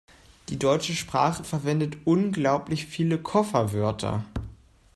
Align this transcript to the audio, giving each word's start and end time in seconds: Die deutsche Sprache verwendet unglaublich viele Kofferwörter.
Die 0.49 0.57
deutsche 0.57 0.95
Sprache 0.95 1.43
verwendet 1.43 1.95
unglaublich 2.05 2.87
viele 2.87 3.19
Kofferwörter. 3.19 4.25